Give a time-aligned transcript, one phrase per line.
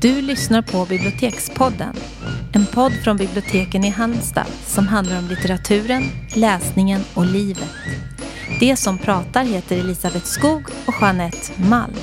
[0.00, 1.94] Du lyssnar på Bibliotekspodden.
[2.54, 6.02] En podd från biblioteken i Halmstad som handlar om litteraturen,
[6.36, 7.70] läsningen och livet.
[8.60, 11.94] Det som pratar heter Elisabeth Skog och Jeanette Malm.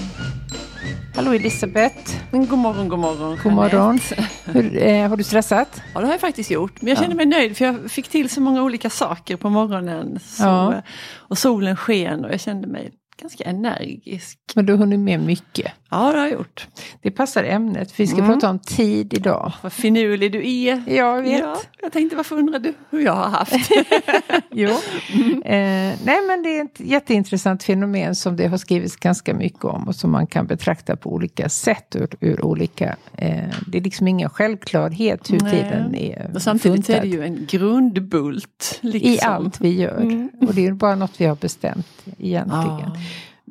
[1.16, 2.18] Hallå Elisabeth.
[2.32, 3.38] God morgon, god morgon.
[3.44, 4.00] God morgon.
[4.46, 5.82] Hur, eh, har du stressat?
[5.94, 6.82] Ja, det har jag faktiskt gjort.
[6.82, 10.20] Men jag känner mig nöjd för jag fick till så många olika saker på morgonen.
[10.24, 10.82] Så, Ja.
[11.14, 14.40] Och solen sken och jag kände mig ganska energisk.
[14.56, 15.72] Men du har hunnit med mycket.
[15.90, 16.68] Ja, det har jag gjort.
[17.02, 17.92] Det passar ämnet.
[17.92, 18.32] för Vi ska Mm.
[18.34, 19.54] prata om tid idag.
[19.62, 20.84] Vad finurlig du är.
[20.88, 21.40] Jag vet.
[21.40, 23.54] Ja, jag tänkte varför undrar du hur jag har haft?
[24.52, 24.70] Jo.
[24.70, 29.88] Eh, nej men det är ett jätteintressant fenomen som det har skrivits ganska mycket om
[29.88, 32.96] och som man kan betrakta på olika sätt ur, ur olika...
[33.18, 35.52] Eh, det är liksom ingen självklarhet hur Nej.
[35.52, 38.80] tiden är och samtidigt är funtad det ju en grundbult.
[38.82, 39.12] Liksom.
[39.12, 40.02] i allt vi gör.
[40.02, 40.30] Mm.
[40.42, 41.88] Och det är bara något vi har bestämt
[42.20, 42.92] egentligen.
[42.96, 42.98] Ja.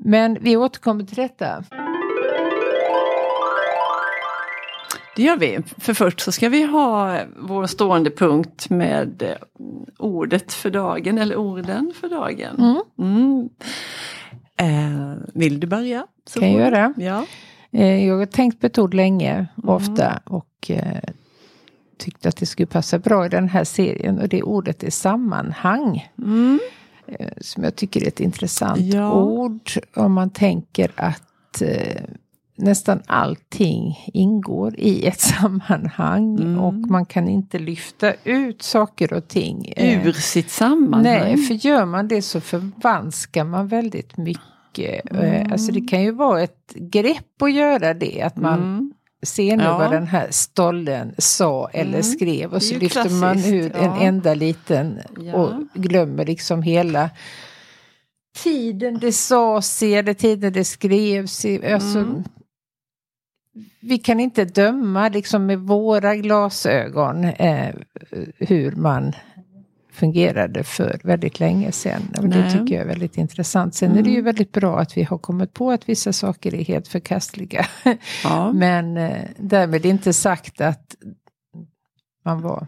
[0.07, 1.65] Men vi återkommer till detta.
[5.17, 5.59] Det gör vi.
[5.79, 9.37] För först så ska vi ha vår stående punkt med eh,
[9.99, 12.57] ordet för dagen eller orden för dagen.
[12.59, 12.83] Mm.
[12.99, 13.49] Mm.
[14.57, 16.07] Eh, vill du börja?
[16.27, 16.95] Så Kan jag göra.
[16.97, 17.25] Ja.
[17.73, 19.69] Eh, Jag har tänkt på ett ord länge, Mm.
[19.69, 21.01] ofta, och eh,
[21.99, 24.19] tyckte att det skulle passa bra i den här serien.
[24.21, 26.09] Och det ordet är sammanhang.
[27.09, 27.21] Mm.
[27.21, 29.13] eh, Som jag tycker är ett intressant Ja.
[29.13, 29.71] ord.
[29.95, 32.03] Om man tänker att eh,
[32.59, 36.37] nästan allting ingår i ett sammanhang.
[36.41, 36.59] Mm.
[36.61, 39.73] Och man kan inte lyfta ut saker och ting.
[39.77, 41.03] eh, Ur sitt sammanhang.
[41.03, 45.13] Nej, för gör man det så förvanskar man väldigt mycket.
[45.15, 48.23] Eh, Alltså det kan ju vara ett grepp att göra det.
[48.23, 48.93] Att man Mm.
[49.23, 49.79] Ser nu Ja.
[49.79, 52.03] vad den här stollen sa eller Mm.
[52.03, 52.55] skrev.
[52.55, 54.01] Och så lyfter man klassiskt, ut en ja.
[54.01, 55.35] enda liten Ja.
[55.35, 57.11] och glömmer liksom hela
[58.43, 61.45] tiden det sades eller tiden det skrevs.
[61.45, 62.25] Alltså, Mm.
[63.81, 67.75] Vi kan inte döma liksom med våra glasögon eh,
[68.39, 69.13] hur man
[69.97, 72.03] fungerade för väldigt länge sedan.
[72.19, 72.53] Och det Nej.
[72.53, 73.75] tycker jag är väldigt intressant.
[73.75, 74.25] Sen är det ju Mm.
[74.25, 77.67] väldigt bra att vi har kommit på att vissa saker är helt förkastliga.
[78.25, 78.53] Ja.
[78.55, 80.95] Men eh, därmed inte sagt att
[82.25, 82.67] man var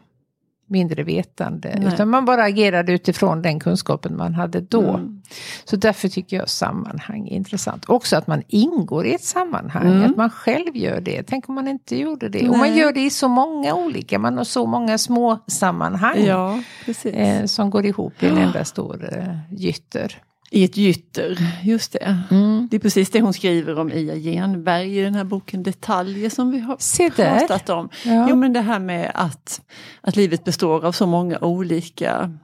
[0.69, 1.75] mindre vetande.
[1.79, 1.95] Nej.
[1.95, 4.89] Utan man bara agerade utifrån den kunskapen man hade då.
[4.91, 5.23] Mm.
[5.65, 7.85] Så därför tycker jag sammanhang är intressant.
[7.89, 9.87] Också att man ingår i ett sammanhang.
[9.87, 10.11] Mm.
[10.11, 11.23] Att man själv gör det.
[11.23, 12.49] Tänk om man inte gjorde det.
[12.49, 12.79] Och man Nej.
[12.79, 14.19] gör det i så många olika.
[14.19, 16.25] Man har så många små sammanhang.
[16.25, 16.61] ja.
[17.05, 20.23] Eh, som går ihop i en enda stor eh, gytter.
[20.51, 22.19] I ett gytter, just det.
[22.31, 22.69] Mm.
[22.71, 26.51] Det är precis det hon skriver om Ia Genberg i den här boken Detaljer som
[26.51, 27.39] vi har Se där.
[27.39, 27.89] pratat om.
[28.05, 28.27] Ja.
[28.31, 29.61] Jo men det här med att,
[30.01, 32.39] att livet består av så många olika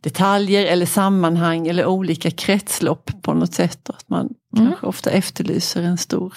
[0.00, 3.90] detaljer eller sammanhang eller olika kretslopp på något sätt.
[3.90, 4.66] Att man Mm.
[4.68, 6.34] kanske ofta efterlyser en stor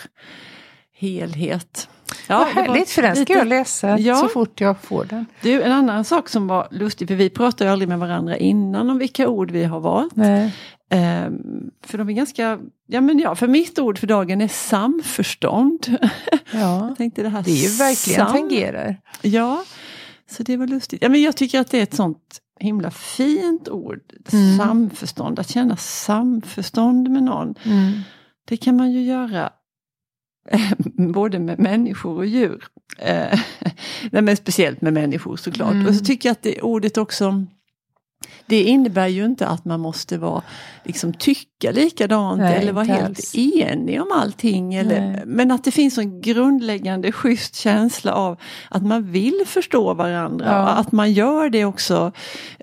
[0.98, 1.90] helhet.
[2.30, 4.16] Vad det var härligt, för den ska lite- jag läsa Ja.
[4.16, 5.26] så fort jag får den.
[5.42, 8.90] Du, en annan sak som var lustig, för vi pratar ju aldrig med varandra innan
[8.90, 10.16] om vilka ord vi har valt.
[10.16, 10.54] Nej.
[10.90, 11.38] Ehm,
[11.86, 15.98] för de är ganska, ja men ja, för mitt ord för dagen är samförstånd.
[16.54, 16.88] Ja.
[16.88, 18.98] Jag tänkte det här Det är ju verkligen sam- tangerar.
[19.22, 19.64] Ja,
[20.32, 21.02] så det var lustigt.
[21.04, 24.00] Ja, men jag tycker att det är ett sånt himla fint ord.
[24.34, 24.58] Mm.
[24.58, 27.56] Samförstånd, att känna samförstånd med någon.
[27.64, 27.92] Mm.
[28.46, 29.50] Det kan man ju göra
[31.14, 32.64] både med människor och djur.
[32.98, 33.40] Eh,
[34.12, 35.74] Nej, men speciellt med människor såklart.
[35.74, 35.88] Mm.
[35.88, 37.46] Och så tycker jag att det ordet också
[38.46, 40.42] det innebär ju inte att man måste vara,
[40.84, 43.36] liksom, tycka likadant Nej, eller vara helt alls.
[43.36, 44.74] enig om allting.
[44.74, 45.24] Eller, Nej.
[45.26, 48.38] men att det finns en grundläggande schysst känsla av
[48.70, 50.46] att man vill förstå varandra.
[50.46, 50.62] Ja.
[50.62, 52.12] Och att man gör det också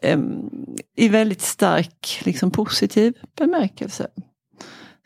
[0.03, 0.51] em,
[0.97, 4.07] i väldigt stark liksom, positiv bemärkelse.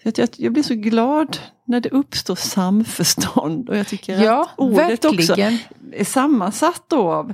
[0.02, 1.38] Så att jag, jag blir så glad
[1.72, 5.58] när det uppstår samförstånd och jag tycker Ja, att ordet också verkligen.
[5.92, 7.32] är sammansatt då av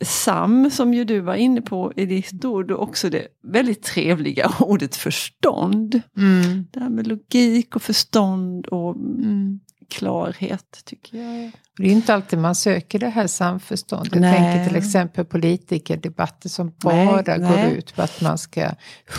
[0.00, 4.52] sam som ju du var inne på i ditt ord och också det väldigt trevliga
[4.60, 6.00] ordet förstånd.
[6.16, 6.66] Mm.
[6.70, 9.60] Det här med logik och förstånd och Mm.
[9.90, 11.52] klarhet tycker jag.
[11.76, 14.12] Det är inte alltid man söker det här samförståndet.
[14.12, 14.34] Jag Nej.
[14.36, 17.74] tänker till exempel politikerdebatter som Nej, bara går nej.
[17.76, 18.70] ut på att man ska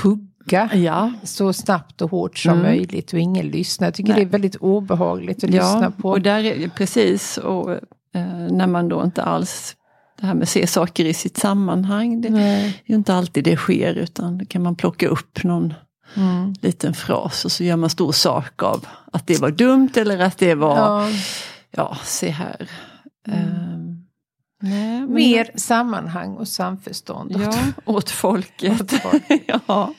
[0.04, 0.27] hugga
[0.74, 2.63] Ja, så snabbt och hårt som Mm.
[2.63, 3.88] möjligt och ingen lyssnar.
[3.88, 4.19] Jag tycker Nej.
[4.25, 6.10] det är väldigt obehagligt att lyssna på.
[6.10, 7.38] och där är, precis.
[7.38, 7.81] Och eh,
[8.51, 9.75] när man då inte alls,
[10.22, 12.66] det här med att se saker i sitt sammanhang, det Nej.
[12.66, 15.74] är ju inte alltid det sker utan då kan man plocka upp någon
[16.16, 16.54] Mm.
[16.62, 20.38] liten fras och så gör man stor sak av att det var dumt eller att
[20.38, 21.07] det var, ja,
[21.72, 22.69] Ja, se här.
[23.28, 23.73] Mm.
[24.65, 27.36] Nej, mer sammanhang och samförstånd.
[27.44, 27.54] Ja,
[27.86, 28.81] åt folket.
[28.81, 29.42] Åt folket.
[29.68, 29.94] ja.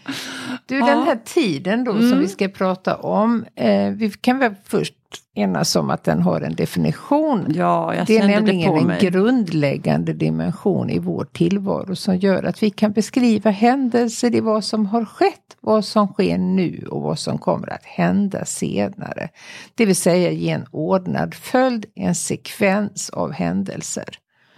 [0.67, 0.87] Du, Ja.
[0.87, 2.19] den här tiden då som Mm.
[2.21, 3.45] vi ska prata om.
[3.57, 4.95] Eh, vi kan väl först
[5.35, 7.47] enas om att den har en definition.
[7.55, 9.01] Ja, jag det är nämligen det en mig.
[9.01, 14.87] grundläggande dimension i vår tillvaro som gör att vi kan beskriva händelser i vad som
[14.87, 19.29] har skett, vad som sker nu och vad som kommer att hända senare.
[19.75, 24.09] Det vill säga ge en ordnad följd, en sekvens av händelser.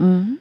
[0.01, 0.37] Mm.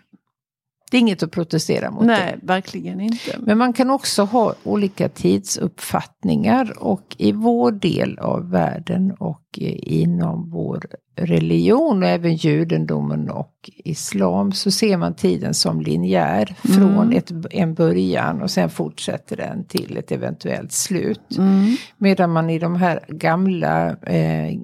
[0.91, 2.01] Det är inget att protestera mot.
[2.01, 2.07] Det.
[2.07, 3.37] Nej, verkligen inte.
[3.39, 9.41] Men man kan också ha olika tidsuppfattningar och i vår del av världen och
[9.81, 10.85] inom vår
[11.15, 17.17] religion och även judendomen och islam så ser man tiden som linjär från Mm.
[17.17, 21.37] ett, en början och sen fortsätter den till ett eventuellt slut.
[21.37, 21.75] Mm.
[21.97, 24.59] Medan man i de här gamla, eh,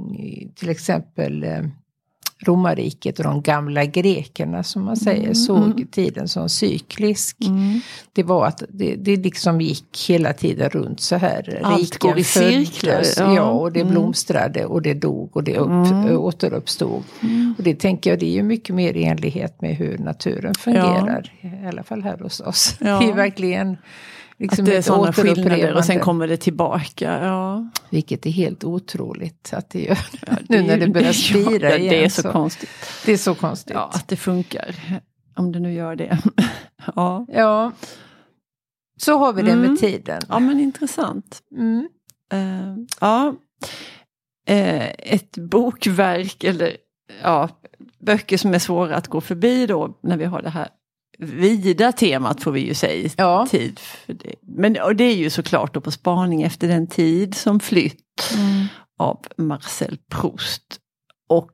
[0.55, 1.61] till exempel eh,
[2.41, 7.37] romarriket och de gamla grekerna som man säger såg tiden som cyklisk.
[7.41, 7.79] Mm.
[8.13, 11.59] Det var att det, det liksom gick hela tiden runt så här.
[11.63, 13.35] Allt Riken går i cirklar, ja.
[13.35, 13.91] Ja, och det Mm.
[13.93, 16.17] blomstrade och det dog och det upp, Mm.
[16.17, 17.03] återuppstod.
[17.57, 21.33] Och det tänker jag, det är ju mycket mer i enlighet med hur naturen fungerar.
[21.41, 22.75] I alla fall här hos oss.
[22.79, 22.99] Ja.
[22.99, 23.77] Det är verkligen
[24.41, 27.19] liksom att det är sådana skillnader och sen kommer det tillbaka.
[27.25, 27.69] Ja.
[27.89, 29.97] Vilket är helt otroligt att det gör.
[30.49, 31.89] nu när det börjar spira ja, igen.
[31.89, 32.69] Det är så, konstigt.
[33.05, 33.73] Det är så konstigt.
[33.73, 34.75] Ja, att det funkar.
[35.35, 36.17] Om det nu gör det.
[36.95, 37.25] ja.
[37.29, 37.71] Ja.
[38.97, 39.71] Så har vi det Mm.
[39.71, 40.21] med tiden.
[40.29, 41.41] ja, men intressant.
[41.57, 41.89] Mm.
[42.33, 43.35] Eh, ja.
[44.47, 46.77] Eh, ett bokverk eller
[47.23, 47.49] ja,
[47.99, 50.67] böcker som är svåra att gå förbi då när vi har det här
[51.21, 53.09] vida temat får vi ju säga.
[53.17, 53.47] Ja.
[53.49, 53.79] Tid.
[54.41, 57.97] Men och det är ju såklart då på spaning efter den tid som flytt
[58.33, 58.65] Mm.
[58.99, 60.63] av Marcel Proust.
[61.29, 61.51] Och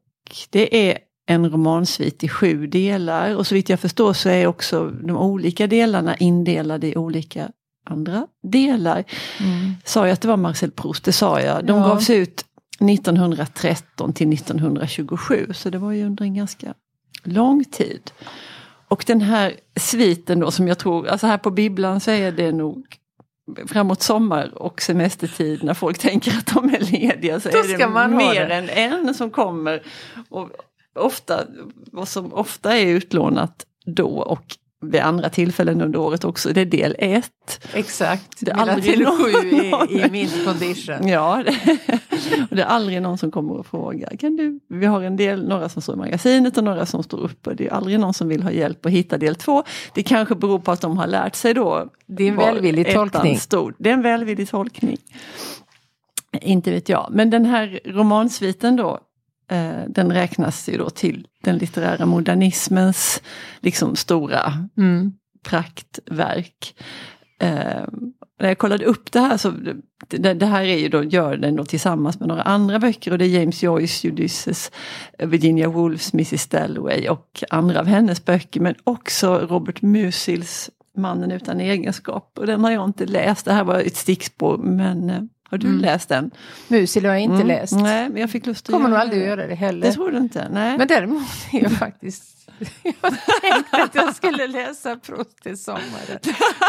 [0.49, 0.97] det är
[1.29, 5.67] en romansvit i sju delar och så vitt jag förstår så är också de olika
[5.67, 7.49] delarna indelade i olika
[7.89, 9.03] andra delar.
[9.39, 9.73] Mm.
[9.85, 11.03] Sa jag att det var Marcel Proust?
[11.03, 11.65] Det sa jag.
[11.65, 11.87] De Ja.
[11.87, 12.45] gavs ut
[12.79, 16.73] 1913 till 1927 så det var ju under en ganska
[17.23, 18.11] lång tid.
[18.89, 22.51] Och den här sviten då som jag tror, alltså här på bibblan så är det
[22.51, 22.97] nog
[23.67, 28.07] framåt sommar och semestertid när folk tänker att de är lediga så Då är det
[28.07, 28.53] mer det.
[28.55, 29.83] än en som kommer.
[30.29, 30.49] Och
[30.95, 31.43] ofta,
[31.91, 36.65] vad som ofta är utlånat då och vid andra tillfällen under året också, det är
[36.65, 37.67] del ett.
[37.73, 38.39] Exakt.
[38.39, 41.07] Det är aldrig till någon- sju i, i min condition.
[41.07, 41.77] Ja, det,
[42.49, 44.15] och det är aldrig någon som kommer och frågar.
[44.17, 44.59] Kan du?
[44.69, 47.53] Vi har en del, några som står i magasinet och några som står uppe.
[47.53, 49.63] Det är aldrig någon som vill ha hjälp att hitta del två.
[49.93, 51.89] Det kanske beror på att de har lärt sig då.
[52.07, 53.37] Det är en välvillig tolkning.
[53.39, 53.73] Stod.
[53.77, 54.97] Det är en välvillig tolkning.
[56.41, 57.07] Inte vet jag.
[57.11, 58.99] Men den här romansviten då,
[59.87, 63.21] den räknas ju då till den litterära modernismens
[63.59, 65.11] liksom stora Mm.
[65.43, 66.75] praktverk.
[67.39, 67.83] Eh,
[68.39, 69.53] när jag kollade upp det här så
[70.07, 73.17] det, det här är ju då, gör den då tillsammans med några andra böcker och
[73.17, 74.71] det är James Joyce, Ulysses,
[75.19, 81.59] Virginia Woolfs Mrs Dalloway och andra av hennes böcker men också Robert Musils Mannen utan
[81.59, 82.31] egenskap.
[82.39, 85.67] Och den har jag inte läst, det här var ett stickspår men eh, har du
[85.67, 85.79] Mm.
[85.81, 86.31] läst den?
[86.67, 87.73] Musil har jag inte Mm, läst.
[87.73, 89.87] Nej, men jag fick lust att Kommer nog aldrig att göra det heller.
[89.87, 90.47] Det tror du inte?
[90.51, 90.77] Nej.
[90.77, 91.23] Men däremot
[91.53, 92.33] är jag faktiskt...
[92.83, 96.19] Jag tänkte att jag skulle läsa Proust till sommaren.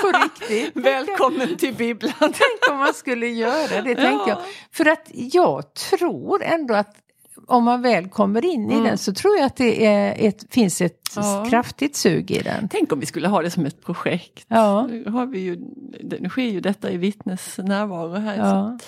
[0.03, 0.71] På riktigt.
[0.85, 2.12] Välkommen till bibblan!
[2.21, 4.38] Tänk om man skulle göra det, tänker jag.
[4.73, 6.95] För att jag tror ändå att
[7.47, 8.85] om man väl kommer in i Mm.
[8.87, 11.47] den så tror jag att det är ett, finns ett Ja.
[11.50, 12.68] kraftigt sug i den.
[12.68, 14.45] Tänk om vi skulle ha det som ett projekt.
[14.49, 14.87] Ja.
[14.87, 15.57] Nu, har vi ju,
[16.21, 18.37] nu sker ju detta i vittnes närvaro här.
[18.37, 18.78] Ja.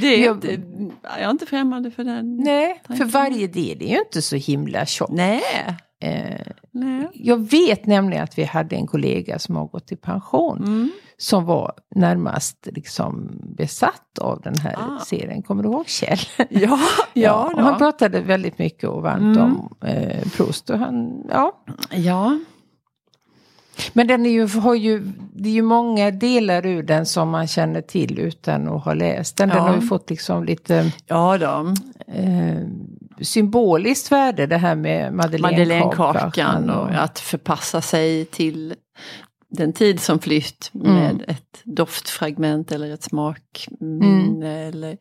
[0.00, 0.60] Det är Jag- inte,
[1.02, 2.36] jag är inte främmande för den.
[2.36, 3.08] Nej, för Tanken.
[3.08, 5.10] varje del är ju inte så himla tjock.
[5.12, 5.42] Nej.
[6.70, 7.08] Nej.
[7.14, 10.58] jag vet nämligen att vi hade en kollega som har gått i pension.
[10.64, 10.90] Mm.
[11.16, 14.98] Som var närmast liksom besatt av den här Ah.
[15.04, 15.42] serien.
[15.42, 16.18] Kommer du ihåg Kjell?
[16.50, 16.78] Ja,
[17.12, 17.62] ja, och då.
[17.62, 19.42] han pratade väldigt mycket och varmt Mm.
[19.42, 20.70] om eh, Proust.
[20.70, 21.64] Och han, ja.
[21.90, 22.38] ja.
[23.92, 25.02] Men den är ju, har ju,
[25.34, 29.36] det är ju många delar ur den som man känner till utan att ha läst
[29.36, 29.48] den.
[29.48, 29.64] Den Ja.
[29.64, 31.74] har ju fått liksom lite ja då.
[32.14, 32.58] eh,
[33.22, 36.70] symboliskt värde det här med madeleinekakan.
[36.70, 38.74] Och att förpassa sig till
[39.48, 40.92] den tid som flytt Mm.
[40.92, 44.58] med ett doftfragment eller ett smakminne.
[44.68, 44.96] Eller,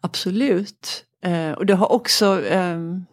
[0.00, 1.04] absolut.
[1.24, 3.04] Eh, och det har också ehm,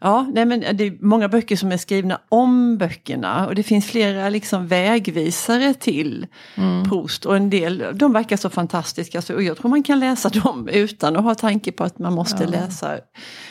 [0.00, 3.86] Ja, nej men det är många böcker som är skrivna om böckerna och det finns
[3.86, 6.84] flera liksom vägvisare till Mm.
[6.84, 10.28] Proust och en del, de verkar så fantastiska så, och jag tror man kan läsa
[10.28, 12.50] dem utan att ha tanke på att man måste Ja.
[12.50, 12.98] läsa.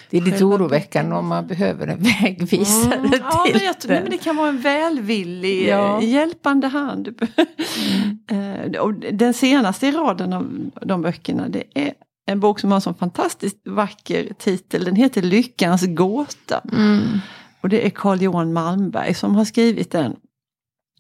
[0.09, 4.01] Det är lite oroväckande om man behöver en vägvisare Mm, ja, till men, jag, nej,
[4.01, 6.01] men det kan vara en välvillig, Ja.
[6.01, 7.09] eh, hjälpande hand.
[8.31, 11.93] Eh, och den senaste i raden av de böckerna det är
[12.25, 14.83] en bok som har en sån fantastiskt vacker titel.
[14.83, 16.61] Den heter Lyckans gåta.
[16.71, 17.19] Mm.
[17.61, 20.15] Och det är Carl Johan Malmberg som har skrivit den.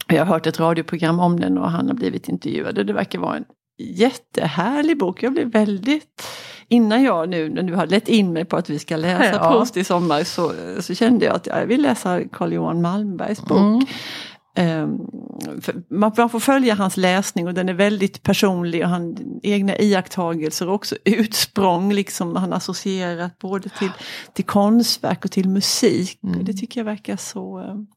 [0.07, 2.77] Jag har hört ett radioprogram om den och han har blivit intervjuad.
[2.77, 3.45] Och det verkar vara en
[3.77, 5.23] jättehärlig bok.
[5.23, 6.27] Jag blev väldigt...
[6.67, 9.51] Innan jag nu, när du har lett in mig på att vi ska läsa Ja.
[9.51, 13.57] Proust i sommar så, så kände jag att jag vill läsa Carl Johan Malmbergs bok.
[13.57, 13.85] Mm.
[14.55, 14.99] Ehm,
[15.89, 20.75] man, får följa hans läsning och den är väldigt personlig och han egna iakttagelser och
[20.75, 23.91] också utsprång liksom han associerat både till,
[24.33, 26.19] till konstverk och till musik.
[26.23, 26.45] Mm.
[26.45, 27.87] Det tycker jag verkar så ehm,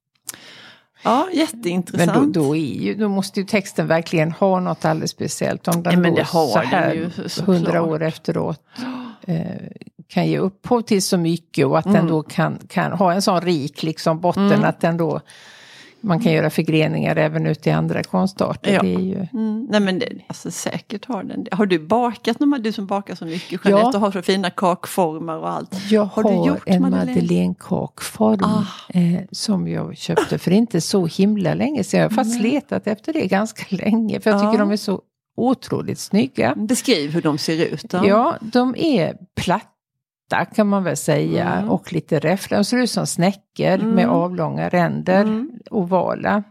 [1.04, 2.34] Ja, Men jätteintressant.
[2.34, 5.68] då, då, är ju, då måste ju texten verkligen ha något alldeles speciellt.
[5.68, 8.60] Om den men då det har så här hundra år efteråt
[9.26, 9.46] eh,
[10.08, 11.96] kan ge upphov till så mycket och att Mm.
[11.96, 14.64] den då kan, kan ha en sån rik liksom botten Mm.
[14.64, 15.20] att den då
[16.00, 18.72] man kan göra förgreningar även ut i andra konstarter.
[18.72, 18.82] Ja.
[18.82, 21.46] Det är ju, Mm, nej men det, alltså säkert har den.
[21.52, 23.70] Har du bakat, någon- du som bakar så mycket Ja.
[23.70, 25.90] Jeanette och har så fina kakformar och allt.
[25.90, 27.14] jag Har har, du gjort en madeleine?
[27.14, 28.64] madeleinekakform Ah.
[28.98, 32.00] eh, som jag köpte för inte så himla länge sedan.
[32.00, 32.50] Jag har faktiskt Nej.
[32.52, 34.58] letat efter det ganska länge för jag tycker Ja.
[34.58, 35.00] de är så
[35.36, 36.54] otroligt snygga.
[36.56, 37.82] Beskriv hur de ser ut.
[37.90, 38.00] Då.
[38.06, 39.66] Ja, de är platta
[40.54, 41.70] kan man väl säga Mm.
[41.70, 42.60] och lite räfflade.
[42.60, 43.90] De ser ut som snäckor Mm.
[43.90, 45.50] med avlånga ränder, Mm.
[45.70, 46.42] ovala.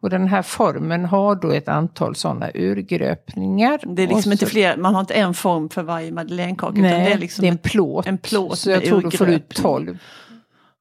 [0.00, 3.80] Och den här formen har då ett antal sådana urgröpningar.
[3.96, 6.72] Det är liksom Och inte så- fler, man har inte en form för varje madeleinekaka.
[6.72, 8.06] utan Nej, det är liksom det är en plåt.
[8.06, 9.48] en plåt så jag tror du får ut.
[9.54, 9.98] 12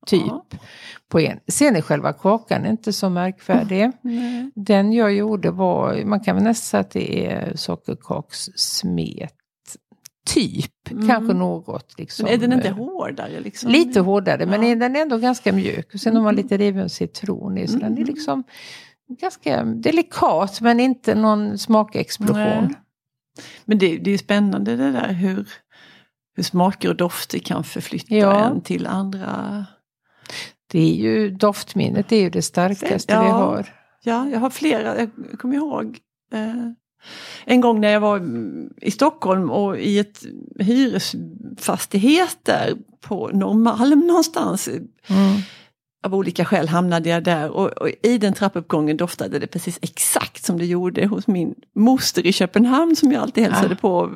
[0.05, 0.45] typ Ja.
[1.11, 1.39] på en.
[1.47, 3.91] Sen är själva kakan inte så märkvärdig.
[4.01, 4.51] Nej.
[4.55, 9.33] Den jag gjorde var, man kan väl nästan säga att det är sockerkakssmet.
[10.25, 11.07] Typ, Mm.
[11.07, 12.23] kanske något liksom.
[12.23, 13.39] Men är den inte eh, hårdare?
[13.39, 13.71] Liksom?
[13.71, 14.67] Lite hårdare men Ja.
[14.67, 15.93] är den är ändå ganska mjuk.
[15.93, 16.43] Och sen har man Mm.
[16.43, 18.03] lite riven citron i så den är Mm.
[18.05, 18.43] liksom
[19.19, 22.35] ganska delikat men inte någon smakexplosion.
[22.65, 22.73] Nej.
[23.65, 25.47] Men det, det är spännande det där hur,
[26.35, 28.45] hur smaker och dofter kan förflytta Ja.
[28.49, 29.65] en till andra.
[30.71, 33.23] Det är ju doftminnet det är ju det starkaste Ja.
[33.23, 33.69] vi har.
[34.03, 35.97] Ja, jag har flera, jag kommer ihåg
[36.33, 36.55] eh,
[37.45, 38.21] en gång när jag var
[38.81, 40.23] i Stockholm och i ett
[40.59, 44.67] hyresfastighet där på Norrmalm någonstans.
[44.67, 44.81] Mm.
[46.05, 50.45] Av olika skäl hamnade jag där och, och i den trappuppgången doftade det precis exakt
[50.45, 53.77] som det gjorde hos min moster i Köpenhamn som jag alltid hälsade Ah.
[53.81, 54.11] på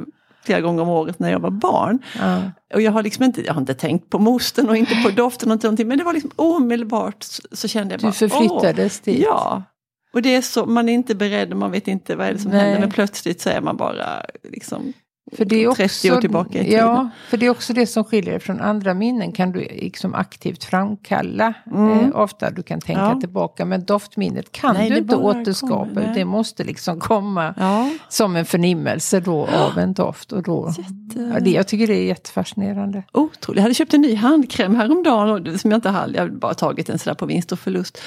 [0.45, 1.99] flera gånger om året när jag var barn.
[2.19, 2.41] Ja.
[2.73, 5.51] Och jag har liksom inte, jag har inte tänkt på mostern och inte på doften
[5.51, 9.13] och någonting men det var liksom omedelbart så, så kände jag bara Du förflyttades åh,
[9.13, 9.23] dit.
[9.23, 9.63] Ja.
[10.13, 12.39] Och det är så, man är inte beredd och man vet inte vad är det
[12.39, 12.59] som Nej.
[12.59, 14.93] händer men plötsligt så är man bara liksom
[15.37, 16.79] För det är 30 också, år tillbaka i tiden.
[16.79, 20.13] Ja, för det är också det som skiljer dig från andra minnen kan du liksom
[20.15, 21.53] aktivt framkalla.
[21.71, 21.99] Mm.
[21.99, 23.19] Eh, ofta du kan tänka Ja.
[23.19, 25.73] tillbaka men doftminnet kan Nej, du det inte återskapa.
[25.85, 27.89] kommer, det måste liksom komma Ja.
[28.09, 30.31] som en förnimmelse då av en doft.
[30.31, 31.31] Och då, Jätte...
[31.33, 33.03] ja, det, jag tycker det är jättefascinerande.
[33.13, 33.57] Otroligt.
[33.57, 36.53] Jag hade köpt en ny handkräm häromdagen det- som jag inte hade, jag hade bara
[36.53, 38.01] tagit den sådär på vinst och förlust.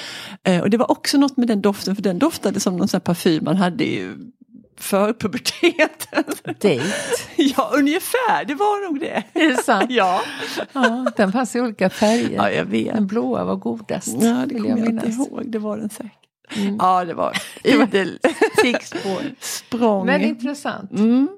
[0.44, 3.00] Eh, och det var också något med den doften för den doftade som någon sån
[3.00, 4.12] parfym man hade i
[4.82, 6.24] för puberteten.
[6.44, 6.80] Date.
[7.36, 9.22] ja, ungefär, det var nog det.
[9.32, 9.86] Är det sant?
[9.90, 10.22] Ja,
[10.72, 12.36] Ja, den fanns i olika färger.
[12.36, 12.94] ja jag vet.
[12.94, 14.16] Den blåa var godast.
[14.20, 16.12] Ja, det kommer jag jag inte ihåg, det var den säkert.
[16.56, 16.76] Mm.
[16.80, 18.18] Ja, det var idel
[19.40, 20.06] språng.
[20.06, 20.90] Men intressant.
[20.92, 21.28] Mm.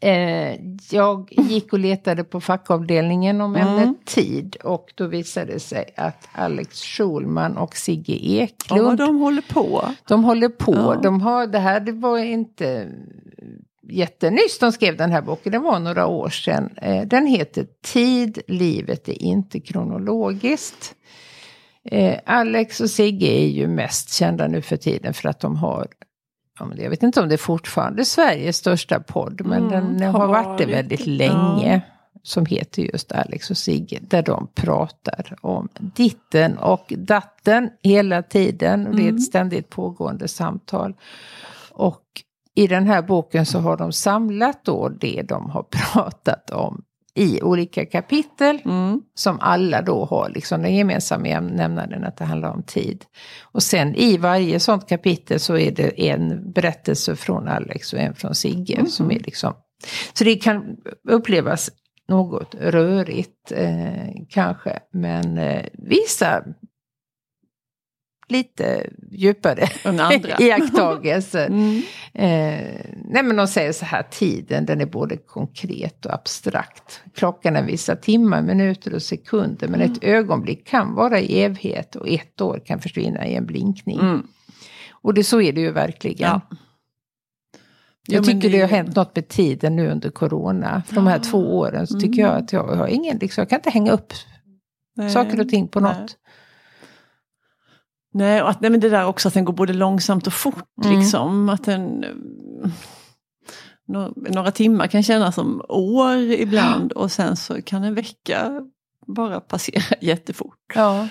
[0.00, 0.54] Eh,
[0.90, 3.68] jag gick och letade på fackavdelningen om Mm.
[3.68, 8.96] ämnet tid och då visade det sig att Alex Schulman och Sigge Ja, Eklund, vad
[8.98, 9.06] de...
[9.06, 9.84] de håller på.
[10.08, 10.74] håller på.
[10.74, 11.00] Ja.
[11.02, 12.88] De har, det här det var inte
[13.88, 16.70] jättenyss de skrev den här boken, det var några år sedan.
[16.76, 20.94] Eh, den heter Tid, livet är inte kronologiskt.
[21.84, 25.86] Eh, Alex och Sigge är ju mest kända nu för tiden för att de har
[26.58, 30.14] ja, men jag vet inte om det är fortfarande Sveriges största podd, men Mm, den
[30.14, 31.80] har varit det väldigt länge.
[32.22, 38.86] Som heter just Alex och Sigge, där de pratar om ditten och datten hela tiden.
[38.86, 40.94] Och det är ett ständigt pågående samtal.
[41.70, 42.02] Och
[42.54, 46.82] i den här boken så har de samlat då det de har pratat om
[47.16, 49.00] i olika kapitel Mm.
[49.14, 53.04] som alla då har liksom den gemensamma nämnaren att det handlar om tid.
[53.42, 58.14] Och sen i varje sånt kapitel så är det en berättelse från Alex och en
[58.14, 58.86] från Sigge Mm.
[58.86, 59.54] som är liksom
[60.12, 60.76] Så det kan
[61.08, 61.70] upplevas
[62.08, 66.42] något rörigt eh, kanske men eh, vissa
[68.28, 69.68] lite djupare
[70.38, 71.46] iakttagelser.
[71.56, 71.82] Mm.
[72.14, 77.00] Eh, nej men de säger så här, tiden den är både konkret och abstrakt.
[77.14, 82.40] Klockan visar timmar, minuter och sekunder men ett ögonblick kan vara i evighet och ett
[82.40, 83.98] år kan försvinna i en blinkning.
[84.00, 84.26] Mm.
[84.90, 86.28] Och det, så är det ju verkligen.
[86.30, 86.40] Ja.
[88.08, 90.82] Jag Ja, men tycker det har det- hänt något med tiden nu under corona.
[90.86, 93.48] För de här två åren så tycker jag att jag, jag har ingen, liksom, jag
[93.48, 94.12] kan inte hänga upp
[94.96, 96.00] Nej, saker och ting på nej.
[96.00, 96.16] något.
[98.16, 100.68] Nej, och att, nej, men det där också att den går både långsamt och fort.
[100.84, 100.98] Mm.
[100.98, 102.04] Liksom, att den,
[103.88, 108.62] nå- några timmar kan kännas som år ibland och sen så kan en vecka
[109.06, 110.72] bara passera jättefort.
[110.74, 111.08] Ja,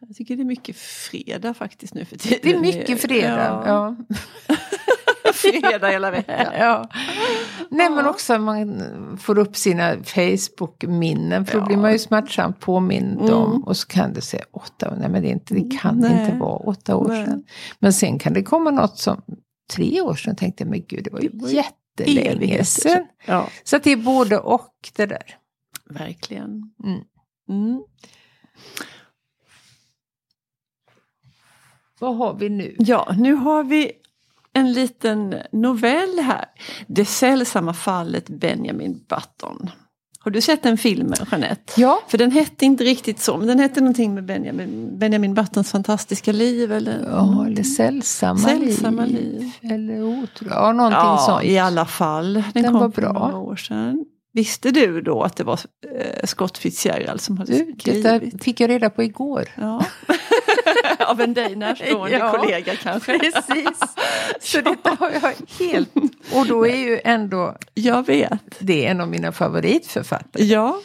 [0.00, 2.38] Jag tycker det är mycket fredag faktiskt nu för tiden.
[2.42, 3.62] det är mycket fredag.
[3.66, 3.96] Ja.
[5.62, 6.46] fredag hela veckan.
[6.58, 6.88] Ja.
[7.70, 8.82] Nej men också att man
[9.20, 11.46] får upp sina Facebook-minnen.
[11.46, 13.34] För då blir man ju smärtsamt påmind Mm.
[13.34, 13.64] om.
[13.64, 14.96] Och så kan det säga åtta år.
[15.00, 16.20] Nej men det, inte, det kan Nej.
[16.24, 17.24] inte vara åtta år Nej.
[17.26, 17.44] sedan.
[17.78, 19.22] Men sen kan det komma något som
[19.72, 23.06] tre år sedan tänkte jag, men gud det var ju Det var ju jättelänge sedan.
[23.26, 25.36] Ja, Så att det är både och det där.
[25.90, 26.72] verkligen.
[26.84, 27.00] Mm.
[27.50, 27.82] Mm.
[32.00, 32.76] Vad har vi nu?
[32.78, 33.92] Ja, nu har vi
[34.58, 36.44] en liten novell här.
[36.86, 39.70] Det sällsamma fallet Benjamin Button.
[40.20, 41.80] Har du sett den filmen Jeanette?
[41.80, 42.00] Ja.
[42.08, 46.32] För den hette inte riktigt så, men den hette någonting med Benjamin, Benjamin Buttons fantastiska
[46.32, 46.72] liv.
[46.72, 49.14] Eller, Ja, eller sällsamma, Sällsamma liv.
[49.60, 49.72] liv.
[49.72, 50.48] Eller otro.
[50.50, 51.44] Ja, någonting ja, sånt.
[51.44, 52.32] i alla fall.
[52.34, 53.12] Den, Den kom var för bra.
[53.12, 54.04] några år sedan.
[54.32, 55.60] Visste du då att det var
[55.98, 58.44] eh, Scott Fitzgerald som hade Du, detta skrivit?
[58.44, 59.44] fick jag reda på igår.
[59.56, 59.84] Ja.
[61.06, 62.32] Av en dig närstående Ja.
[62.32, 63.18] kollega kanske.
[63.18, 63.80] Precis.
[64.40, 65.32] Så detta har jag
[65.66, 65.90] helt...
[66.34, 68.56] Och då är ju ändå Jag vet.
[68.58, 70.44] det är en av mina favoritförfattare.
[70.44, 70.80] Ja,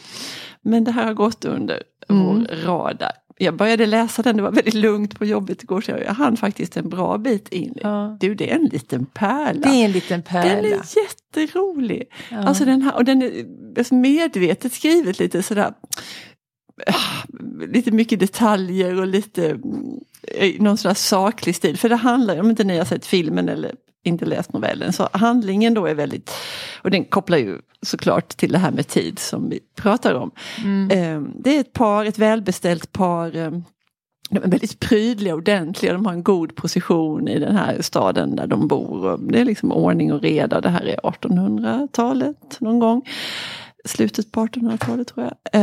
[0.62, 2.24] men det här har gått under Mm.
[2.26, 3.10] vår radar.
[3.38, 6.76] Jag började läsa den, det var väldigt lugnt på jobbet igår så jag hann faktiskt
[6.76, 7.74] en bra bit in.
[7.82, 8.16] Ja.
[8.20, 9.60] Du, det är en liten pärla.
[9.60, 10.68] Det är en liten Den pärla.
[10.68, 10.80] är
[11.36, 12.02] jätterolig.
[12.30, 12.38] Ja.
[12.48, 13.32] Alltså den här, och den är
[13.78, 15.72] alltså medvetet skrivet lite sådär
[17.68, 19.58] lite mycket detaljer och lite
[20.40, 21.78] i någon sån här saklig stil.
[21.78, 23.72] För det handlar, om inte ni har sett filmen eller
[24.04, 26.30] inte läst novellen, så handlingen då är väldigt,
[26.82, 30.30] och den kopplar ju såklart till det här med tid som vi pratar om.
[30.64, 30.90] Mm.
[30.90, 33.50] Eh, Det är ett par, ett välbeställt par, eh,
[34.30, 38.36] de är väldigt prydliga och ordentliga, de har en god position i den här staden
[38.36, 39.18] där de bor.
[39.32, 43.02] Det är liksom ordning och reda, det här är 1800-talet någon gång.
[43.84, 45.62] Slutet på 1800-talet tror jag.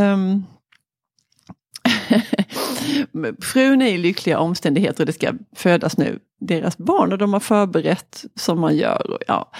[3.41, 7.39] Frun är i lyckliga omständigheter och det ska födas nu deras barn och de har
[7.39, 9.11] förberett som man gör.
[9.11, 9.51] Och, ja,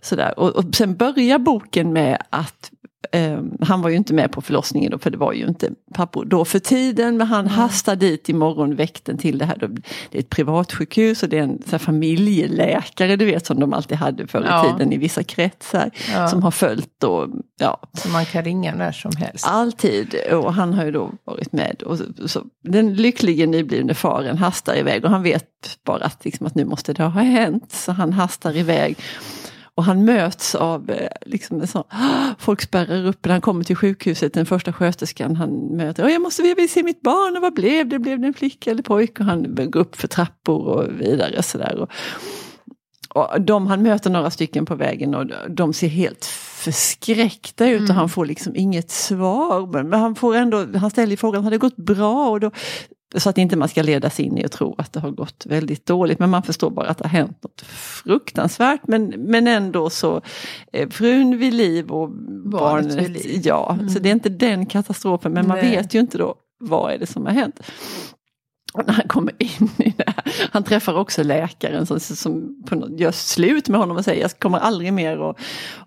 [0.00, 0.38] sådär.
[0.38, 2.70] Och, och sen börjar boken med att
[3.60, 6.44] han var ju inte med på förlossningen då, för det var ju inte pappor då
[6.44, 7.16] för tiden.
[7.16, 9.56] Men han hastar dit i morgonväkten till det här.
[10.10, 13.96] Det är ett privatsjukhus och det är en så familjeläkare du vet som de alltid
[13.98, 14.64] hade förr i Ja.
[14.72, 15.90] tiden i vissa kretsar.
[16.12, 16.28] Ja.
[16.28, 19.46] Som har följt då, ja, Så man kan ringa när som helst.
[19.48, 21.82] Alltid, och han har ju då varit med.
[21.82, 25.44] Och så, så, den lycklige nyblivne faren hastar iväg och han vet
[25.84, 27.72] bara att, liksom, att nu måste det ha hänt.
[27.72, 28.96] Så han hastar iväg.
[29.80, 31.84] Och han möts av, eh, liksom en sån,
[32.38, 36.04] folk spärrar upp när han kommer till sjukhuset, den första sköterskan han möter.
[36.04, 37.98] "Åh, Jag måste jag vill se mitt barn, och vad blev det?
[37.98, 39.22] Blev det en flicka eller pojke?
[39.22, 41.78] Och han går upp för trappor och vidare sådär.
[41.78, 41.90] Och,
[43.14, 46.24] och de, han möter några stycken på vägen och de ser helt
[46.64, 49.82] förskräckta ut och han får liksom inget svar.
[49.82, 52.30] Men han, får ändå, han ställer frågan, har det gått bra?
[52.30, 52.50] Och då,
[53.16, 55.86] så att inte man ska ledas in i att tro att det har gått väldigt
[55.86, 56.18] dåligt.
[56.18, 58.80] Men man förstår bara att det har hänt något fruktansvärt.
[58.86, 60.20] Men, men ändå så,
[60.72, 62.10] eh, frun vid liv och
[62.50, 63.42] barnet, vid liv.
[63.44, 63.78] ja.
[63.94, 65.70] Så det är inte den katastrofen, men man Nej.
[65.70, 67.60] vet ju inte då vad är det som har hänt.
[68.72, 72.74] Och när han kommer in i det här, han träffar också läkaren som, som på
[72.74, 75.36] något, gör slut med honom och säger jag kommer aldrig mer att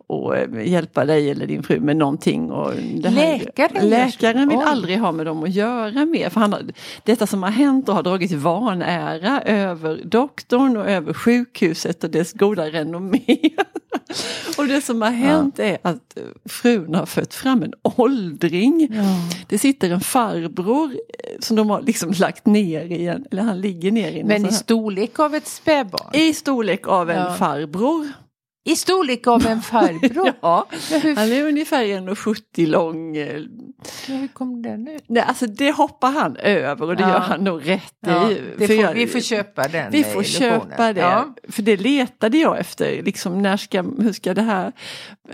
[0.08, 2.52] och, eh, hjälpa dig eller din fru med någonting.
[2.52, 4.64] Och här, Läkaren gör läkaren vill Oj.
[4.68, 6.30] aldrig ha med dem att göra mer.
[6.30, 6.62] För han har,
[7.04, 12.34] detta som har hänt och har dragit vanära över doktorn och över sjukhuset och dess
[12.34, 13.20] goda renommé.
[14.58, 18.90] och det som har hänt är att eh, frun har fött fram en åldring.
[19.48, 23.62] Det sitter en farbror eh, som de har liksom lagt ner i en, eller han
[23.62, 26.10] ligger ner i en Men i storlek av ett spädbarn.
[26.16, 27.34] i storlek av en Ja.
[27.34, 28.08] farbror.
[28.66, 30.32] I storlek av en farbror.
[30.42, 33.18] Ja, Men hur, han är ungefär 1,70 lång.
[33.18, 33.42] eh,
[34.08, 35.04] hur kom den ut?
[35.08, 37.10] Nej, alltså det hoppar han över och det Ja.
[37.10, 38.68] gör han nog rätt Ja, i.
[38.68, 41.00] får, jag- vi får köpa den vi får köpa det.
[41.02, 41.36] Ja.
[41.50, 43.02] För det letade jag efter.
[43.04, 44.72] Liksom, när ska, hur ska det här...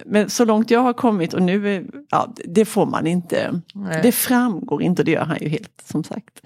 [0.06, 3.62] Men så långt jag har kommit och nu, är, ja, det får man inte.
[3.74, 4.00] Nej.
[4.04, 6.42] Det framgår inte och det gör han ju helt som sagt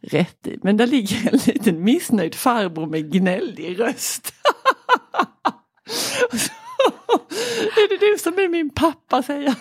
[0.00, 0.58] rätt i.
[0.62, 4.34] Men där ligger en liten missnöjd farbror med gnällig röst.
[7.76, 9.56] Är det du som är min pappa säger han.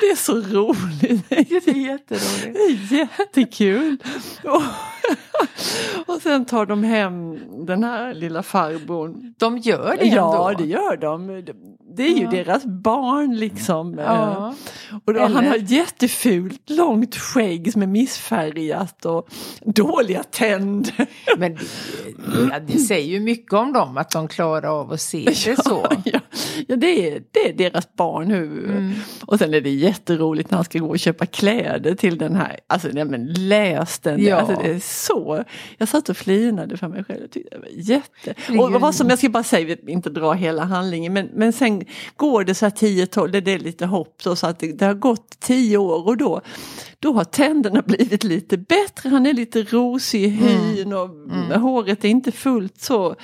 [0.00, 1.28] Det är så roligt.
[1.28, 2.88] Det är jätteroligt.
[2.90, 3.96] Det är jättekul.
[4.44, 4.62] Och,
[6.06, 9.34] Och sen tar de hem den här lilla farbrorn.
[9.38, 10.62] De gör det Ja, ändå.
[10.64, 11.44] det gör de.
[12.00, 12.30] Det är ju Ja.
[12.30, 13.98] deras barn liksom.
[13.98, 14.54] Ja.
[15.04, 19.28] Och då, han har jättefult långt skägg som är missfärgat och
[19.64, 21.06] dåliga tänder.
[21.38, 21.60] Men det,
[22.50, 25.86] ja, det säger ju mycket om dem att de klarar av att se det så.
[26.04, 28.64] Ja, det, är, det är deras barn nu.
[28.64, 28.92] Mm.
[29.26, 32.58] Och sen är det jätteroligt när han ska gå och köpa kläder till den här.
[32.66, 34.24] Alltså nej, men läs den.
[34.24, 34.36] Ja.
[34.36, 35.44] Alltså, det är så.
[35.78, 37.20] Jag satt och flinade för mig själv.
[37.20, 38.34] Jag tyckte det var jätte.
[38.60, 41.12] Och vad som jag ska bara säga, inte dra hela handlingen.
[41.12, 41.84] Men, men sen
[42.16, 44.22] går det så här 10-12, det, det är lite hopp.
[44.22, 46.40] Så, så att det, det har gått 10 år och då,
[46.98, 49.08] då har tänderna blivit lite bättre.
[49.08, 51.08] Han är lite rosig i hyn och
[51.60, 53.14] håret är inte fullt så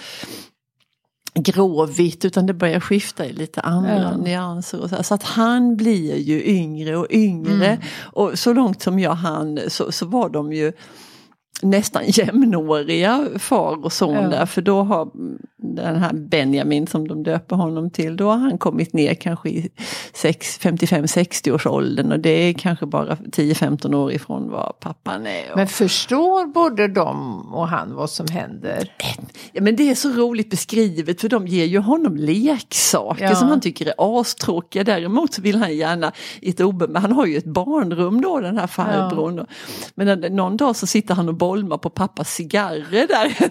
[1.35, 4.17] gråvitt utan det börjar skifta i lite andra Ja.
[4.17, 4.81] nyanser.
[4.81, 7.67] Och så, så att han blir ju yngre och yngre.
[7.67, 7.79] Mm.
[8.13, 10.73] Och så långt som jag hann så, så var de ju
[11.63, 14.29] nästan jämnåriga far och son Ja.
[14.29, 15.11] där för då har
[15.75, 19.71] den här Benjamin som de döper honom till, då har han kommit ner kanske i
[20.15, 25.51] sex- 55-60 års åldern och det är kanske bara 10-15 år ifrån vad pappan är.
[25.51, 28.93] Och- Men förstår både de och han vad som händer?
[29.53, 33.35] Ja, men det är så roligt beskrivet för de ger ju honom leksaker Ja.
[33.35, 34.85] som han tycker är astråkiga.
[34.85, 38.41] Däremot så vill han gärna i ett obe, men han har ju ett barnrum då
[38.41, 39.47] den här farbrorn.
[39.95, 43.51] Men när- någon dag så sitter han och bolmar på pappas cigarrer där.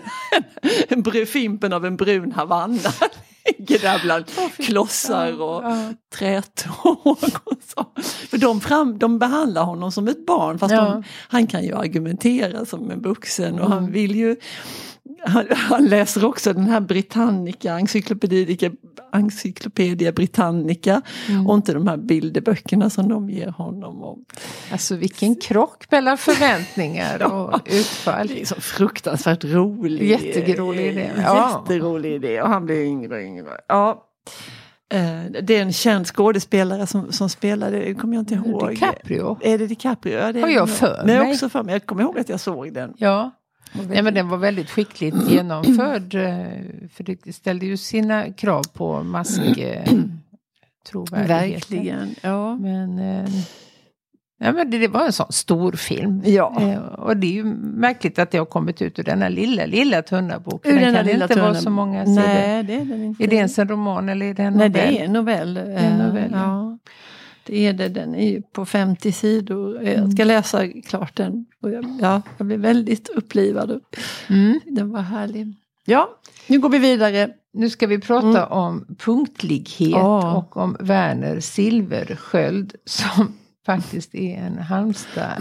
[1.22, 2.90] en fimpen av en brun Havanna.
[3.58, 4.26] Ligger där bland
[4.60, 5.94] klossar och Ja.
[6.16, 6.98] trätåg
[7.44, 7.86] och så.
[8.30, 10.82] För de, fram, de behandlar honom som ett barn fast Ja.
[10.82, 13.72] de, han kan ju argumentera som en vuxen och Mm.
[13.72, 14.36] han vill ju
[15.26, 18.72] han, han läser också den här Britannica, Encyclopedia,
[19.14, 21.48] Encyclopedia Britannica Mm.
[21.48, 24.02] och inte de här bilderböckerna som de ger honom.
[24.04, 24.18] Och
[24.72, 28.28] Alltså vilken krock mellan förväntningar och utfall.
[28.28, 30.10] det är så fruktansvärt rolig.
[30.10, 31.10] Jätterolig idé.
[31.24, 31.64] Ja.
[31.70, 33.50] Jätterolig idé och han blir yngre och yngre.
[33.68, 34.02] Ja.
[34.94, 38.70] Eh, Det är en känd skådespelare som, som spelade, det kommer jag inte ihåg.
[38.70, 39.38] DiCaprio.
[39.42, 40.14] Är det DiCaprio?
[40.20, 41.32] Ja, det är Har jag för Men mig.
[41.32, 41.74] också för mig.
[41.76, 42.94] Jag kommer ihåg att jag såg den.
[42.98, 43.32] Ja.
[43.90, 46.16] Nej, men den var väldigt skickligt genomförd.
[46.16, 46.48] eh,
[46.94, 49.84] För det ställde ju sina krav på mask eh,
[50.92, 51.38] trovärdigheten.
[51.38, 52.16] Verkligen.
[52.22, 52.56] Ja.
[52.56, 53.30] Men, eh,
[54.40, 56.22] ja, men det, det var en sån stor film.
[56.26, 56.80] Ja.
[56.98, 60.02] Och det är ju märkligt att det har kommit ut ur den här lilla, lilla
[60.02, 60.72] tunna boken.
[60.72, 62.22] Ur Den denna kan lilla inte vara så många sidor.
[62.22, 63.24] Nej, det är den inte.
[63.24, 64.94] Är det ens en roman eller är det en Nej, novell?
[64.94, 65.58] det är en novell.
[65.58, 66.38] är en novell, ja.
[66.40, 66.78] ja.
[67.46, 69.84] Det är det, den är ju på 50 sidor.
[69.84, 70.12] Jag Mm.
[70.12, 71.46] ska läsa klart den.
[71.62, 73.80] Och jag, ja, jag blir väldigt upplivad.
[74.30, 74.60] Mm.
[74.66, 75.54] Den var härlig.
[75.86, 76.10] Ja,
[76.48, 77.30] nu går vi vidare.
[77.54, 80.02] Nu ska vi prata om punktlighet Mm.
[80.08, 80.36] Ja.
[80.38, 83.34] och om Werner Silversköld som
[83.66, 85.32] faktiskt är en Halmstad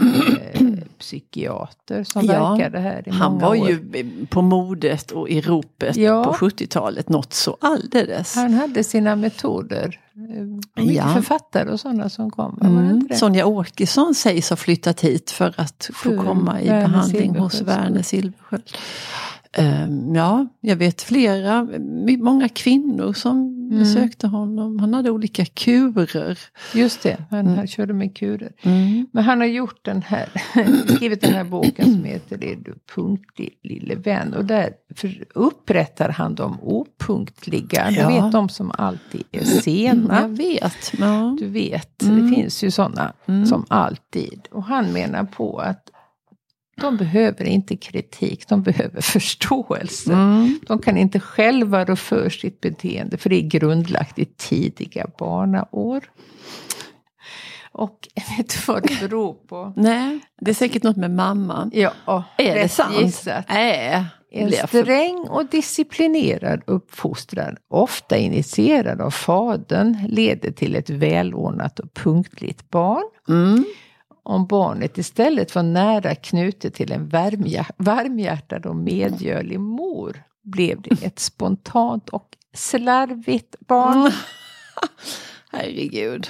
[0.53, 0.61] eh,
[0.99, 3.69] psykiater som Ja, verkade här i Han många var år.
[3.69, 6.23] ju på modet och i ropet Ja.
[6.23, 8.35] på 70-talet något så alldeles.
[8.35, 9.99] Han hade sina metoder.
[10.77, 11.13] Eh, Ja.
[11.13, 12.57] författare och sådana som kom.
[12.61, 13.07] Var det Mm.
[13.15, 17.61] Sonja Åkesson sägs ha flyttat hit för att få komma i Werner behandling hos.
[17.61, 18.63] Werner Silversköld.
[19.57, 21.67] Ehm, ja, jag vet flera,
[22.19, 23.79] många kvinnor som Mm.
[23.79, 24.79] besökte honom.
[24.79, 26.39] Han hade olika kurer.
[26.75, 27.67] Just det, han, Mm.
[27.67, 28.51] körde med kurer.
[29.11, 30.29] Men han har gjort den här,
[30.95, 34.33] skrivit den här boken som heter Det du punktlig lille vän.
[34.33, 34.69] Och där
[35.35, 37.87] upprättar han de opunktliga.
[37.89, 38.07] Du Ja.
[38.23, 40.21] vet de som alltid är sena.
[40.21, 40.91] Jag vet.
[40.99, 41.35] Ja.
[41.39, 42.29] Du vet, Mm.
[42.29, 43.13] det finns ju sådana
[43.49, 44.47] som alltid.
[44.51, 45.89] Och han menar på att
[46.81, 50.13] de behöver inte kritik, de behöver förståelse.
[50.13, 50.59] Mm.
[50.67, 56.03] De kan inte själva rå för sitt beteende, för det är grundlagt i tidiga barnaår.
[57.71, 58.07] Och
[58.37, 59.73] vet du vad det beror på?
[59.75, 61.71] Nej, det är säkert något med mamman.
[61.73, 62.95] Ja, Är det sant?
[63.01, 63.45] gissat.
[63.49, 64.05] Nej.
[64.31, 71.79] En jag för- sträng och disciplinerad uppfostran, ofta initierad av fadern, leder till ett välordnat
[71.79, 73.03] och punktligt barn.
[73.29, 73.65] Mm.
[74.25, 81.03] Om barnet istället var nära knutet till en varmhjär- varmhjärtad och medgörlig mor blev det
[81.03, 83.97] ett spontant och slarvigt barn.
[83.97, 84.11] Mm.
[85.51, 86.27] Herregud.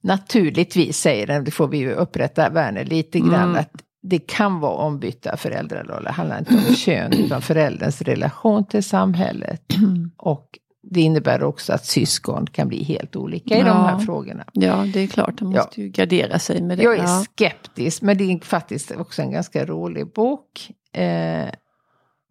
[0.00, 3.56] Naturligtvis säger den, det får vi ju upprätta Werner lite grann, Mm.
[3.56, 6.02] att det kan vara ombytta föräldraroller.
[6.02, 9.62] Det handlar inte om kön utan förälderns relation till samhället.
[10.16, 13.98] Och det innebär också att syskon kan bli helt olika i de här Ja.
[14.06, 14.44] frågorna.
[14.52, 15.34] Ja, det är klart.
[15.40, 15.46] Ja.
[15.46, 16.84] måste ju gardera sig med det.
[16.84, 17.24] Jag är ja.
[17.32, 20.70] skeptisk, men det är faktiskt också en ganska rolig bok.
[20.92, 21.48] Eh,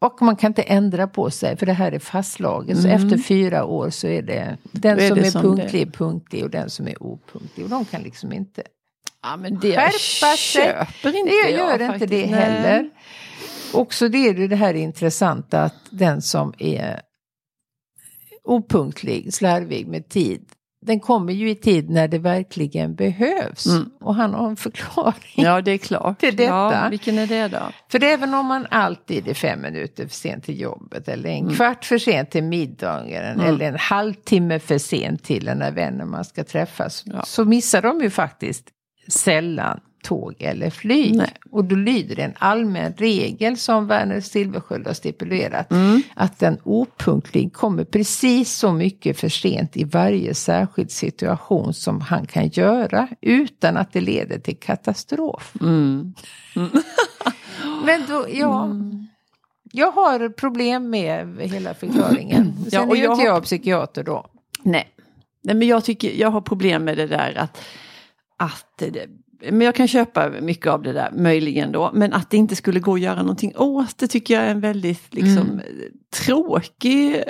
[0.01, 2.81] och man kan inte ändra på sig, för det här är fastslaget.
[2.81, 3.03] Så Mm.
[3.05, 6.43] efter fyra år så är det den är som det är som punktlig, är punktlig
[6.43, 7.63] och den som är opunktlig.
[7.63, 8.63] Och de kan liksom inte
[9.23, 10.65] Ja, men det Skärpa sig.
[10.65, 12.09] köper inte Det jag gör inte faktiskt.
[12.11, 12.29] det Nej.
[12.39, 12.89] heller.
[13.73, 17.01] också det är det här intressanta att den som är
[18.47, 20.41] opunktlig, slarvig med tid,
[20.85, 23.65] den kommer ju i tid när det verkligen behövs.
[23.65, 23.89] Mm.
[24.01, 25.13] Och han har en förklaring.
[25.35, 26.19] Ja, det är klart.
[26.19, 26.53] Till detta.
[26.53, 27.59] Ja, vilken är det då?
[27.91, 31.55] För även om man alltid är fem minuter för sent till jobbet eller en Mm.
[31.55, 36.25] kvart för sent till middagen eller en halvtimme för sent till den där vännen man
[36.25, 37.23] ska träffas Ja.
[37.25, 38.67] så missar de ju faktiskt
[39.07, 41.15] sällan tåg eller flyg.
[41.15, 41.33] Nej.
[41.51, 46.01] Och då lyder det en allmän regel som Werner Silversköld har stipulerat Mm.
[46.15, 52.25] att den opunktlig kommer precis så mycket för sent i varje särskild situation som han
[52.27, 55.53] kan göra utan att det leder till katastrof.
[55.61, 56.13] Mm.
[57.85, 58.69] Men då, ja.
[59.73, 62.53] Jag har problem med hela förklaringen.
[62.63, 64.25] Sen Ja, och är ju jag inte har- jag psykiater då.
[64.63, 64.87] Nej.
[65.43, 67.57] Nej, men jag tycker, jag har problem med det där att,
[68.37, 69.05] att det,
[69.41, 72.79] men jag kan köpa mycket av det där, möjligen då, men att det inte skulle
[72.79, 75.61] gå att göra någonting åt det tycker jag är en väldigt liksom,
[76.25, 77.21] tråkig eh,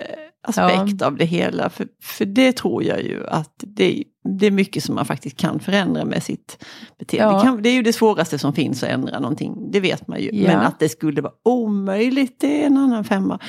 [0.44, 1.70] aspekt av det hela.
[1.70, 4.04] För, för det tror jag ju att det,
[4.40, 6.66] det är mycket som man faktiskt kan förändra med sitt
[7.00, 7.34] beteende.
[7.34, 7.40] Ja.
[7.40, 10.22] Det, kan, det är ju det svåraste som finns att ändra någonting, det vet man
[10.22, 10.30] ju.
[10.34, 10.48] Ja.
[10.48, 13.40] Men att det skulle vara omöjligt, det är en annan femma.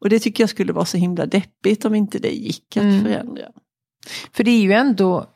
[0.00, 3.02] Och det tycker jag skulle vara så himla deppigt om inte det gick att Mm.
[3.02, 3.44] förändra.
[4.32, 5.26] För det är ju ändå,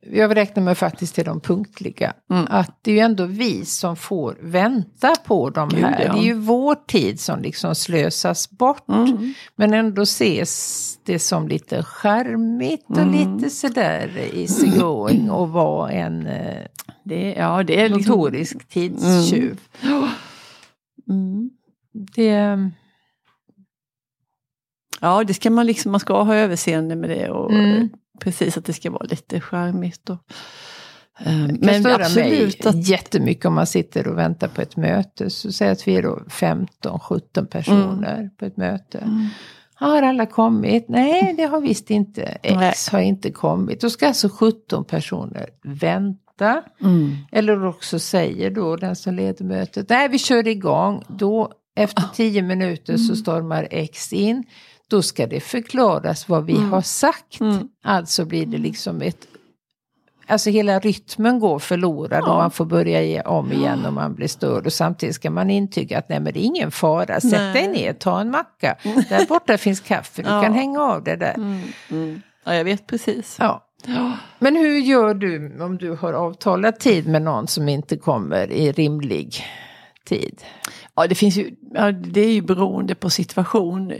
[0.00, 2.46] jag räknar mig faktiskt till de punktliga, Mm.
[2.50, 6.04] att det är ju ändå vi som får vänta på de Gud, här.
[6.04, 6.12] ja.
[6.12, 8.88] Det är ju vår tid som liksom slösas bort.
[8.88, 9.34] Mm.
[9.56, 13.36] Men ändå ses det som lite charmigt och Mm.
[13.36, 16.66] lite sådär easy going och vara en eh,
[17.04, 18.12] Det, ja, det är liksom...
[18.16, 19.60] notorisk tidstjuv.
[21.10, 21.50] Mm.
[22.14, 22.70] Det,
[25.00, 27.88] Ja, det ska man liksom, man ska ha överseende med det och Mm.
[28.20, 30.10] Precis att det ska vara lite charmigt.
[30.10, 30.18] Och,
[31.20, 32.88] eh, men absolut mig att...
[32.88, 35.30] jättemycket om man sitter och väntar på ett möte.
[35.30, 38.98] Så säg att vi är då 15-17 personer på ett möte.
[38.98, 39.28] Mm.
[39.74, 40.88] Har alla kommit?
[40.88, 42.22] Nej, det har visst inte.
[42.22, 43.80] X har inte kommit.
[43.80, 46.62] Då ska alltså 17 personer vänta.
[46.80, 47.16] Mm.
[47.32, 51.02] Eller också säger då den som leder mötet, nej vi kör igång.
[51.08, 54.44] Då efter 10 minuter så stormar X in.
[54.90, 57.40] Då ska det förklaras vad vi har sagt.
[57.40, 57.68] Mm.
[57.84, 59.26] Alltså blir det liksom ett...
[60.30, 62.30] Alltså hela rytmen går förlorad Ja.
[62.32, 64.66] och man får börja om igen om man blir störd.
[64.66, 67.52] Och samtidigt ska man intyga att nej men det är ingen fara, sätt Nej.
[67.52, 68.76] dig ner, ta en macka.
[69.08, 70.42] Där borta finns kaffe, du Ja.
[70.42, 71.34] kan hänga av det där.
[71.34, 71.60] Mm.
[71.90, 72.22] Mm.
[72.44, 73.36] Ja, jag vet precis.
[73.40, 73.64] Ja.
[74.38, 78.72] Men hur gör du om du har avtalat tid med någon som inte kommer i
[78.72, 79.44] rimlig
[80.04, 80.42] tid?
[80.94, 83.92] Ja, det finns ju, ja, det är ju beroende på situation.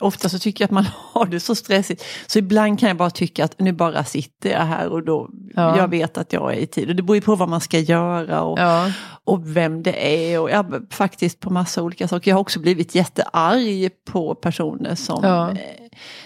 [0.00, 2.04] Ofta så tycker jag att man har det så stressigt.
[2.26, 5.76] Så ibland kan jag bara tycka att nu bara sitter jag här och då, Ja.
[5.76, 6.88] jag vet att jag är i tid.
[6.88, 8.92] Och det beror ju på vad man ska göra och, Ja.
[9.24, 10.40] och vem det är.
[10.40, 12.30] Och ja, faktiskt på massa olika saker.
[12.30, 15.54] Jag har också blivit jättearg på personer som Ja.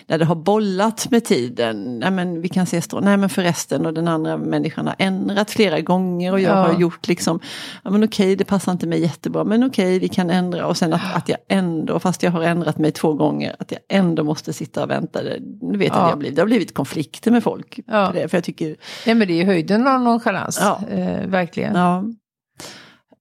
[0.07, 1.99] När det har bollat med tiden.
[1.99, 5.51] Nej men vi kan ses då, nej men förresten och den andra människan har ändrat
[5.51, 6.67] flera gånger och jag Ja.
[6.73, 7.41] har gjort liksom,
[7.85, 10.93] ja men okej det passar inte mig jättebra men okej vi kan ändra och sen
[10.93, 14.53] att, att jag ändå, fast jag har ändrat mig två gånger, att jag ändå måste
[14.53, 15.23] sitta och vänta.
[15.23, 15.95] Det- Nu vet Ja.
[15.95, 17.81] jag har blivit, det har blivit konflikter med folk.
[17.87, 18.07] Ja.
[18.07, 20.81] På det, för jag tycker, Nej men det är höjden av nonchalans, Ja.
[20.91, 21.75] eh, verkligen.
[21.75, 22.05] ja.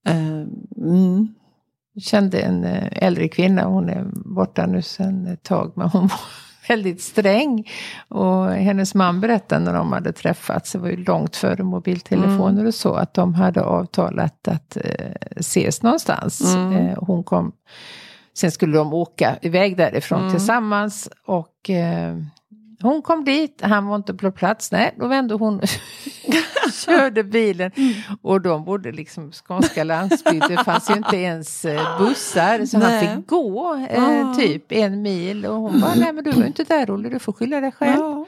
[0.08, 0.27] Eh,
[0.88, 1.27] mm.
[1.93, 6.01] Jag kände en eh, äldre kvinna, hon är borta nu sedan ett tag, men hon
[6.08, 6.19] var
[6.67, 7.69] väldigt sträng.
[8.08, 12.73] Och hennes man berättade när de hade träffats, det var ju långt före mobiltelefoner och
[12.75, 16.56] så, att de hade avtalat att eh, ses någonstans.
[16.56, 16.73] Mm.
[16.73, 17.51] Eh, hon kom,
[18.38, 20.32] sen skulle de åka iväg därifrån Mm.
[20.32, 22.17] tillsammans och eh,
[22.83, 25.61] hon kom dit, han var inte på plats, nej då vände hon
[26.85, 27.71] körde bilen.
[28.21, 32.91] Och de bodde liksom skånska landsbygd, det fanns ju inte ens eh, bussar så han
[32.91, 33.15] Nej.
[33.17, 34.35] fick gå eh, Ah.
[34.35, 37.33] typ en mil och hon bara, nej men du var inte där Olle, du får
[37.33, 37.99] skylla dig själv.
[37.99, 38.25] Ja,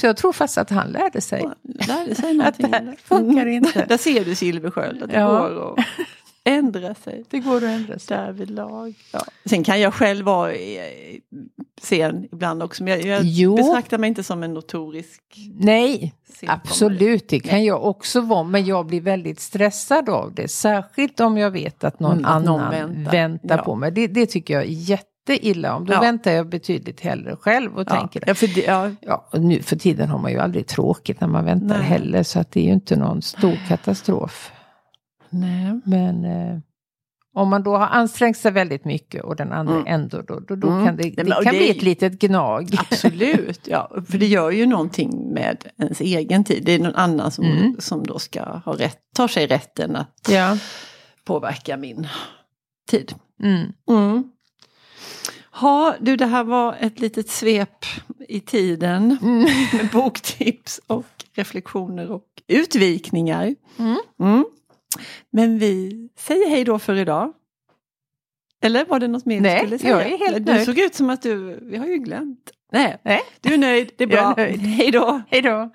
[0.00, 1.48] Så jag tror fast att han lärde sig.
[1.88, 3.84] lärde sig Att det här funkar inte.
[3.88, 5.28] Där ser du Silversköld, att det Ja.
[5.48, 5.84] går att
[6.44, 7.24] ändra sig.
[7.30, 8.16] Det går att ändra sig.
[8.16, 8.94] Därvidlag.
[9.12, 9.20] Ja.
[9.44, 10.80] Sen kan jag själv vara eh,
[11.80, 12.82] sen ibland också.
[12.84, 13.56] Men jag, jag Jo.
[13.56, 15.22] betraktar mig inte som en notorisk
[15.60, 16.14] Nej,
[16.46, 18.42] absolut det kan jag också vara.
[18.42, 20.48] Men jag blir väldigt stressad av det.
[20.48, 23.12] Särskilt om jag vet att någon Mm, att någon annan väntar.
[23.12, 23.64] väntar, Ja.
[23.64, 23.90] på mig.
[23.92, 25.84] Det, det tycker jag är jätteilla om.
[25.86, 26.00] Då Ja.
[26.00, 27.96] väntar jag betydligt hellre själv och Ja.
[28.00, 31.28] tänker Ja, för det, ja, Ja, nu för tiden har man ju aldrig tråkigt när
[31.28, 31.86] man väntar Nej.
[31.86, 32.22] heller.
[32.22, 34.52] Så att det är ju inte någon stor katastrof.
[35.30, 35.80] Nej.
[35.84, 36.58] Men eh,
[37.34, 39.86] om man då har ansträngt sig väldigt mycket och den andra Mm.
[39.86, 40.86] ändå, då, då, då Mm.
[40.86, 42.68] kan det, det och kan det bli ett litet gnag.
[42.90, 43.90] Absolut, ja.
[44.10, 46.62] För det gör ju någonting med ens egen tid.
[46.64, 47.76] Det är någon annan som, Mm.
[47.78, 50.56] som då ska ha rätt, tar sig rätten att Ja.
[51.24, 52.06] påverka min
[52.90, 53.14] tid.
[53.42, 53.72] Mm.
[53.90, 54.24] Mm.
[55.52, 57.84] Ha, du, det här var ett litet svep
[58.28, 59.40] i tiden Mm.
[59.72, 63.54] med boktips och reflektioner och utvikningar.
[63.78, 63.98] Mm.
[64.20, 64.44] Mm.
[65.32, 67.32] Men vi säger hej då för idag.
[68.62, 69.90] Eller var det något mer Nej, du skulle säga?
[69.90, 70.64] jag är helt du nöjd.
[70.66, 72.50] såg ut som att du, vi har ju glömt.
[72.72, 73.20] Nej, Nej.
[73.40, 74.34] du är nöjd, det är bra.
[74.36, 75.22] Hej då.
[75.28, 75.70] Hej då!